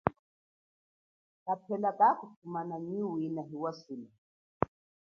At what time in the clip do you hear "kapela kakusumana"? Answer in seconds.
1.45-2.75